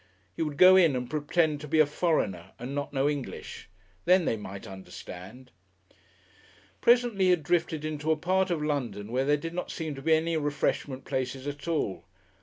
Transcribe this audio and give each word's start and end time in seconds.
He 0.35 0.41
would 0.41 0.57
go 0.57 0.75
in 0.77 0.95
and 0.95 1.07
pretend 1.07 1.61
to 1.61 1.67
be 1.67 1.79
a 1.79 1.85
foreigner 1.85 2.53
and 2.57 2.73
not 2.73 2.91
know 2.91 3.07
English. 3.07 3.69
Then 4.05 4.25
they 4.25 4.35
might 4.35 4.65
understand.... 4.65 5.51
Presently 6.81 7.25
he 7.25 7.29
had 7.29 7.43
drifted 7.43 7.85
into 7.85 8.11
a 8.11 8.17
part 8.17 8.49
of 8.49 8.63
London 8.63 9.11
where 9.11 9.25
there 9.25 9.37
did 9.37 9.53
not 9.53 9.69
seem 9.69 9.93
to 9.93 10.01
be 10.01 10.15
any 10.15 10.35
refreshment 10.37 11.05
places 11.05 11.45
at 11.45 11.67
all. 11.67 12.05